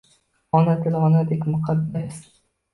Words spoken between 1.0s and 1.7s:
onadek